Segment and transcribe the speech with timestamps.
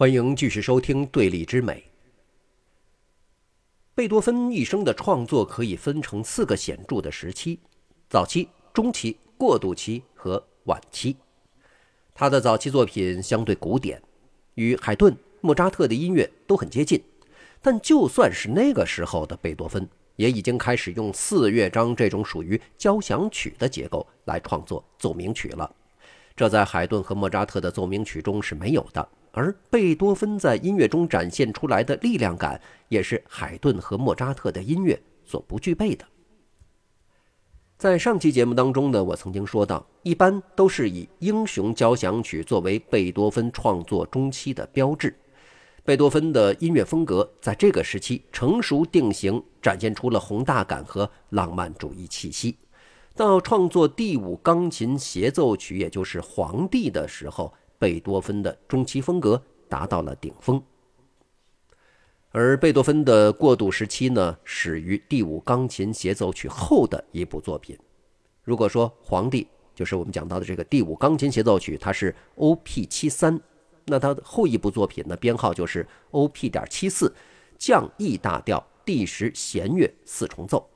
[0.00, 1.74] 欢迎继续收听《对立之美》。
[3.94, 7.58] 贝多芬一生的创作可以分成四个显著的时期：
[8.08, 11.14] 早期、中期、过渡期和晚期。
[12.14, 14.00] 他的早期作品相对古典，
[14.54, 17.04] 与海顿、莫扎特的音乐都很接近。
[17.60, 19.86] 但就算是那个时候的贝多芬，
[20.16, 25.70] 也已经开始用四乐章这种属于交响曲的结构来创作奏鸣曲了。
[26.34, 29.06] 这在海顿和莫扎特的奏鸣曲中是没有的。
[29.32, 36.04] 而贝多芬在音乐中展现出来的力量感，也是海顿和莫扎特的音乐所不具备的。
[37.78, 45.16] 在上期节目当中呢，我曾经说到，一般都是以英雄交响曲作为贝多芬创作中期的标志。
[45.82, 52.54] 贝多芬的音乐风格在这个时期成熟定型，展现出了宏大感和浪漫主义气息。
[53.14, 57.54] 到创作第五钢琴协奏曲，也就是《皇帝》的时候。
[57.80, 60.62] 贝多芬的中期风格达到了顶峰，
[62.30, 67.78] 而贝多芬的过渡时期呢，始于第五钢琴协奏曲后的一部作品。
[68.44, 72.84] 如果说《皇帝》就是我们讲到的这个第五钢琴协奏曲，它是 O.P.
[72.84, 73.40] 七三，
[73.86, 76.50] 那它后一部作品的，编号就是 O.P.
[76.50, 77.10] 点七四，
[77.56, 80.68] 降 E 大调第十弦乐四重奏。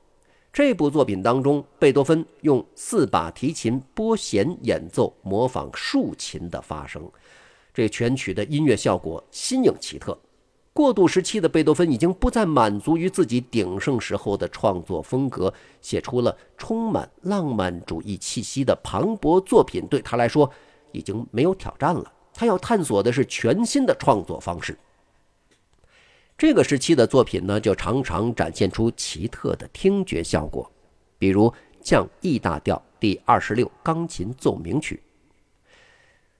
[0.55, 7.03] 这部作品当中，贝多芬用四把提琴拨弦演奏，模仿竖琴的发声，
[7.73, 10.17] 这全曲的音乐效果新颖奇特。
[10.71, 20.49] 过渡时期的贝多芬已经不再满足于自己鼎盛时候的创作风格，写出了充满浪漫主义气息的磅礴作品，对他来说
[20.93, 22.09] 已经没有挑战了。
[22.33, 24.77] 他要探索的是全新的创作方式。
[26.37, 30.69] 这个时期的作品呢，就常常展现出奇特的听觉效果，
[31.17, 35.01] 比如降 E 大调第二十六钢琴奏鸣曲。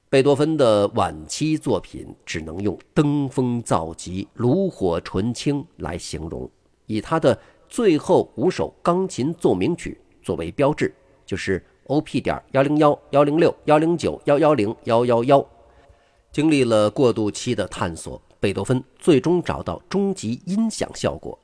[0.10, 6.50] 贝多芬的晚期作品只能用登峰造极、炉火纯青来形容，
[6.88, 10.94] 以他的最后五首钢琴奏鸣曲作为标志，
[11.26, 12.20] 就是 O.P.
[12.20, 15.46] 点幺零幺、幺零六、幺零九、幺幺零、幺幺幺。
[16.34, 18.22] 经历了过渡期的探索。
[18.40, 21.38] 贝多芬最终找到终极音响效果。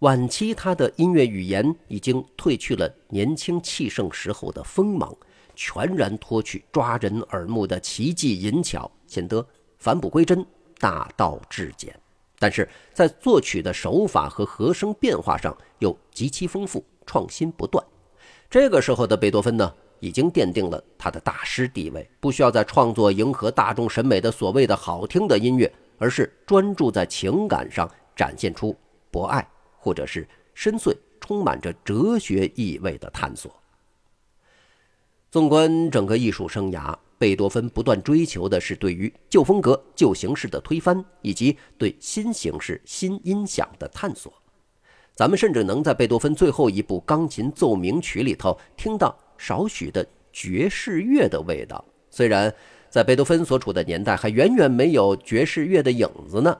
[0.00, 5.12] 晚期他的音乐语言已经褪去了年轻气盛时候的锋芒，
[5.56, 9.44] 全然脱去抓人耳目的奇技淫巧，显得
[9.78, 10.46] 返璞归真、
[10.78, 11.98] 大道至简。
[12.38, 17.84] 但是在作曲的手法和和声变化上又极其丰富，创新不断。
[18.48, 25.72] 这个时候的贝多芬呢，已经奠定了他的大师地位，不需要再创作迎合大众审美的所谓的好听的音乐。
[25.98, 28.74] 而是专注在情感上，展现出
[29.10, 33.52] 博爱或者是深邃、充满着哲学意味的探索。
[35.30, 44.32] 纵观整个艺术生涯，贝多芬不断追求的是对于旧风格、旧形式的推翻，以及对新形式、新音响的探索。
[45.14, 52.54] 咱们甚至能在贝多芬最后一部钢琴奏鸣曲里头听到少许的爵士乐的味道，虽然。
[52.90, 56.56] 在贝多芬所处的年代，还远远没有爵士乐的影子呢。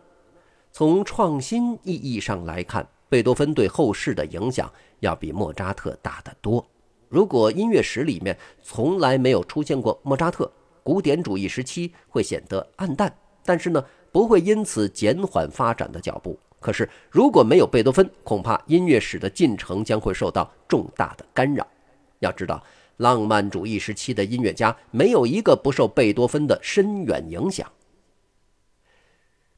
[0.70, 6.64] 从创新意义上来看，贝多芬对后世的影响要比莫扎特大得多。
[7.08, 10.50] 如果音乐史里面从来没有出现过莫扎特，
[10.82, 13.12] 古典主义时期会显得暗淡，
[13.44, 16.38] 但是呢，不会因此减缓发展的脚步。
[16.60, 21.66] 可是，如果没有贝多芬，恐怕音乐史的进程将会受到重大的干扰。
[22.18, 22.62] 要知道。
[22.98, 27.66] 浪漫主义时期的音乐家没有一个不受贝多芬的深远影响。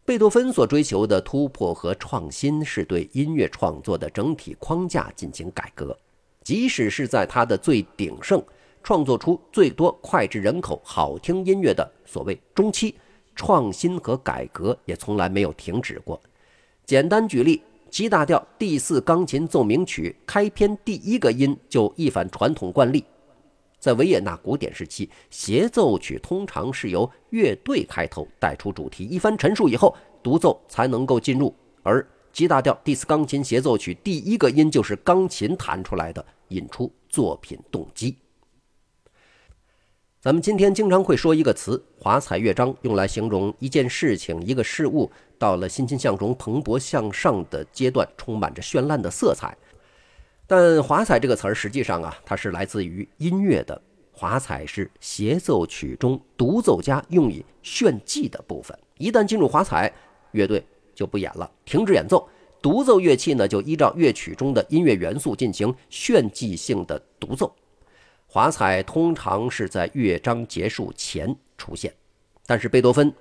[0.04, 5.96] 贝多芬所追求的突破和创新，是对音乐创作的整体框架进行改革。
[6.42, 8.42] 即使是在他的最鼎盛，
[8.82, 12.94] 创作出最多脍炙人口好听音乐的所谓中期，
[13.36, 16.20] 创新和改革也从来没有停止过。
[16.84, 23.04] 简单举例，G 大调第四钢琴奏鸣曲开篇第一个音就一反传统惯例。
[23.80, 31.52] 在维也纳古典时期，协奏曲通常是由乐队开头带出主题，一番陈述以后，独奏才能够进入。
[31.82, 38.16] 而 G 大调第四钢琴协奏曲第一个音就是钢琴弹出来的，引出作品动机。
[40.20, 49.56] 咱们今天经常会说一个词“华彩乐章”，用来形容一件事情、一个事物到了欣欣向荣、蓬勃向上的阶段，充满着绚烂的色彩。
[50.50, 53.80] 但华彩这个词儿实际上啊，它是来自于音乐的。
[54.10, 58.76] 华彩是协奏曲中独奏家用以炫技的部分。
[58.98, 59.92] 一旦进入华彩，
[60.32, 62.28] 乐队就不演了，停止演奏。
[62.60, 67.54] 独奏乐器呢，就依照乐曲中的音乐元素进行炫技性的独奏。
[68.26, 71.94] 华彩通常是在乐章结束前出现，
[72.44, 73.14] 但是贝多芬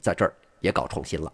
[0.00, 1.30] 在这儿也搞创新了。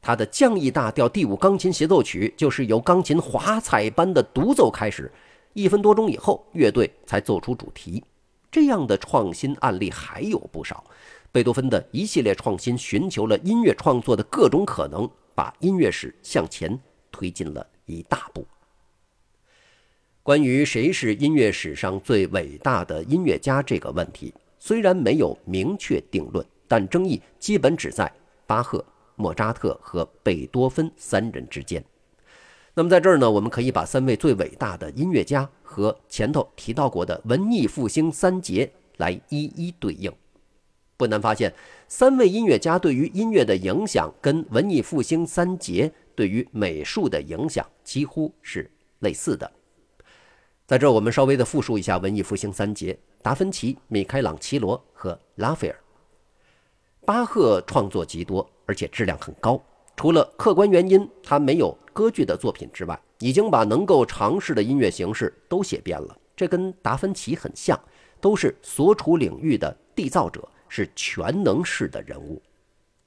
[0.00, 5.10] 他的降 E 大调第五钢琴协奏曲就是由钢琴华彩般的独奏开始，
[5.52, 8.02] 一分多钟以后，乐队才奏出主题。
[8.50, 10.84] 这样的创新案例还有不少。
[11.30, 16.78] 贝多芬的一系列创新，寻求了音乐创作的各种可能，把音乐史向前
[17.12, 18.46] 推进了一大步。
[20.22, 28.10] 关于谁是音乐史上最伟大的音乐家这个问题，虽然没有明确定论，但争议基本只在
[28.46, 28.82] 巴赫、
[29.18, 31.84] 莫扎特和贝多芬三人之间。
[32.72, 40.12] 那么在这儿呢，我们可以把三位最伟大的音乐家和前头提到过的文艺复兴三杰来一一对应。
[40.96, 41.52] 不难发现，
[41.88, 48.70] 三位音乐家对于音乐的影响跟文艺复兴三杰对于美术的影响几乎是
[49.00, 49.50] 类似的。
[50.66, 55.76] 在这儿，我们稍微的复述一下文艺复兴三杰：达芬奇、米开朗基罗和拉斐尔。
[57.08, 59.58] 巴赫创作极多，而且质量很高。
[59.96, 66.14] 除了客观原因，他没有歌剧的作品之外，已经把能够尝试的音乐形式都写遍了。
[66.36, 67.80] 这跟达芬奇很像，
[68.20, 72.42] 都是所处领域的缔造者，是全能式的人物。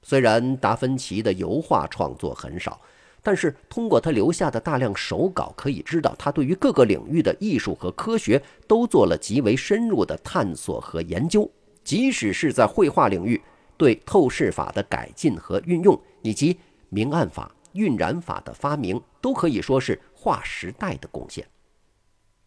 [0.02, 2.80] 虽然达芬奇的油画创作很少。
[3.22, 11.48] 但是通过他留下的大量手稿，可以知道他对于各个领域的艺术和科学都做了极为深入的探索和研究。
[11.84, 13.40] 即使是在绘画领域，
[13.82, 16.56] 对透视法的改进和运用，以及
[16.88, 21.44] 明暗法、晕染法的发明，都可以说是划时代的贡献。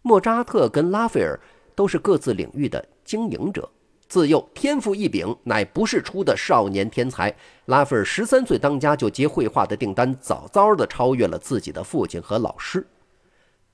[0.01, 1.37] 莫扎特跟拉斐尔
[1.75, 3.69] 都是各自领域的经营者。
[4.07, 7.35] 自幼天赋异禀，乃不世出的少年天才。
[7.65, 12.87] 拉斐尔十三岁当家就接绘画的订单，早早的超越了自己的父亲和老师。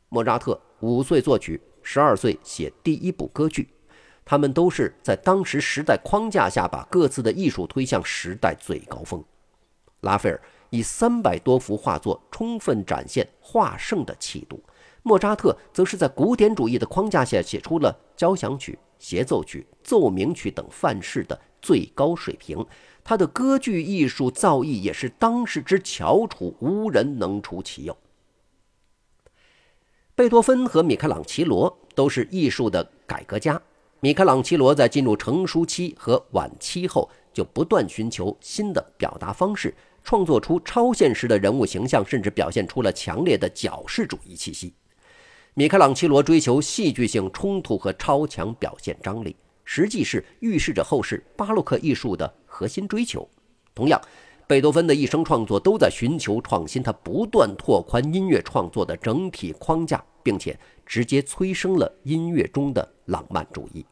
[0.10, 3.70] 莫扎特五岁作曲，十二岁写第一部歌剧。
[4.24, 9.24] 他们都是在当时时代框架下，把各自的艺术推向时代最高峰。
[10.02, 14.64] 拉斐尔以三百多幅画作，充分展现画圣的气度。
[15.04, 18.78] 莫扎特则是在古典主义的框架下，写出了交响曲。
[19.00, 22.64] 协奏曲、奏鸣曲等范式的最高水平，
[23.04, 27.98] 他的歌剧艺术造诣也是当时之翘楚，无人能出其右。
[30.14, 33.60] 贝多芬和米开朗琪罗都是艺术的改革家。
[34.04, 39.72] 米开朗基罗在进入成熟期和晚期后，就不断寻求新的表达方式，
[40.04, 44.74] 创作出超现实的人物形象，甚至表现出了强烈的矫饰主义气息。
[45.54, 53.30] 米开朗基罗追求戏剧性冲突和超强表现张力，实际是预示着后世巴洛克艺术的核心追求。
[53.76, 54.02] 同样，
[54.48, 63.86] 贝多芬的一生创作都在寻求创新，他不断拓宽音乐创作的整体框架，并且直接催生了音乐中的浪漫主义。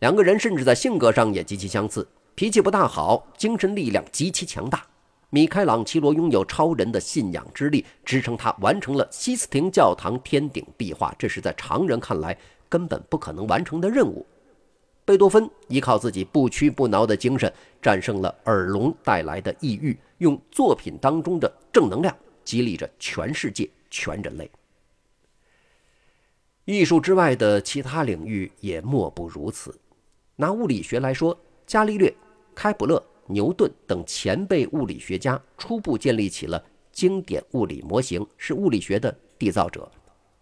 [0.00, 4.84] 两个人甚至在性格上也极其相似，脾气不大好，精神力量极其强大。
[5.30, 12.36] 米开朗基罗拥有超人的信仰之力，支撑他完成了西斯廷教堂天顶壁画，这是在常人看来
[12.68, 14.26] 根本不可能完成的任务。
[15.04, 17.52] 贝多芬依靠自己不屈不挠的精神，
[17.82, 22.14] 战胜了耳聋带来的抑郁，用作品当中的正能量
[22.44, 24.50] 激励着全世界、全人类。
[26.64, 29.78] 艺术之外的其他领域也莫不如此。
[30.36, 32.14] 拿物理学来说，伽利略、
[32.54, 33.02] 开普勒。
[33.26, 39.90] 牛顿等前辈物理学家初步建立起了经典物理模型，是物理学的缔造者。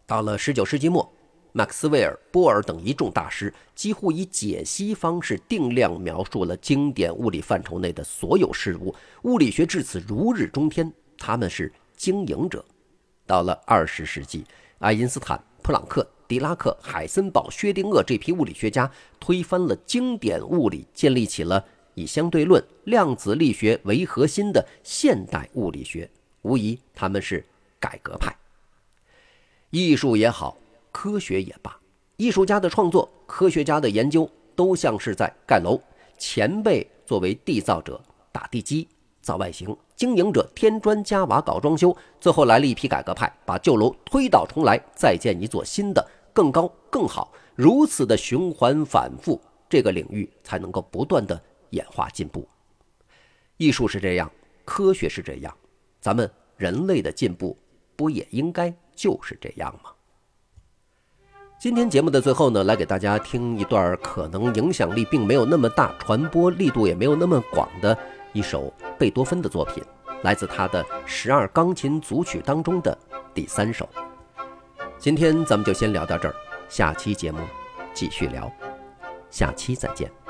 [0.05, 1.09] 到了19世纪末，
[1.53, 10.93] 马克斯韦尔、波尔等一众大师几乎以解析方式定量描述了经典物理范畴内的所有事物，物理学至此如日中天。
[11.17, 12.65] 他们是经营者。
[13.25, 14.45] 到了20世纪，
[14.81, 18.91] 爱因斯坦、普朗克、狄拉克、海森堡、薛定谔这批物理学家
[19.21, 21.65] 推翻了经典物理，建立起了。
[21.95, 27.45] 以相对论、量子力学为核心的现代物理学，无疑他们是
[27.79, 28.35] 改革派。
[29.71, 30.57] 艺术也好，
[30.91, 31.79] 科学也罢，
[32.17, 35.79] 艺术家的创作、科学家的研究，都像是在盖楼。
[36.17, 38.03] 前辈作为缔造者，
[38.33, 38.89] 打地基、
[39.23, 41.97] 造外形；经营者添砖加瓦、搞装修。
[42.21, 47.33] 最后来了一批改革派，把旧楼推倒重来，再建一座新的，更高、更好。
[47.55, 51.41] 如此的循环反复，这个领域才能够不断的。
[51.73, 52.47] 演化进步，
[53.57, 54.31] 艺术是这样，
[54.63, 55.57] 科学是这样，
[56.03, 57.57] 咱们人类的进步
[57.97, 59.89] 不也应该就是这样吗？
[61.59, 67.97] 今天节目的最后呢，来给大家听一段可能影响力并没有那么大、传播力度也没有那么广的
[68.33, 69.83] 一首贝多芬的作品，
[70.23, 72.97] 来自他的十二钢琴组曲当中的
[73.35, 73.89] 第三首。
[74.99, 76.35] 今天咱们就先聊到这儿，
[76.69, 77.41] 下期节目
[77.93, 78.51] 继续聊，
[79.31, 80.22] 下期再见。